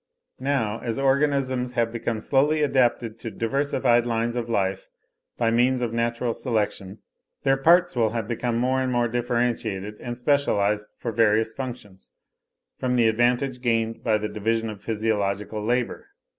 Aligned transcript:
Now 0.39 0.79
as 0.79 0.97
organisms 0.97 1.73
have 1.73 1.91
become 1.91 2.21
slowly 2.21 2.63
adapted 2.63 3.19
to 3.19 3.29
diversified 3.29 4.03
lines 4.07 4.35
of 4.35 4.49
life 4.49 4.89
by 5.37 5.51
means 5.51 5.79
of 5.83 5.93
natural 5.93 6.33
selection, 6.33 6.97
their 7.43 7.55
parts 7.55 7.95
will 7.95 8.09
have 8.09 8.27
become 8.27 8.57
more 8.57 8.81
and 8.81 8.91
more 8.91 9.07
differentiated 9.07 9.97
and 9.99 10.17
specialised 10.17 10.87
for 10.95 11.11
various 11.11 11.53
functions 11.53 12.09
from 12.79 12.95
the 12.95 13.07
advantage 13.07 13.61
gained 13.61 14.03
by 14.03 14.17
the 14.17 14.27
division 14.27 14.71
of 14.71 14.81
physiological 14.83 15.63
labour. 15.63 16.07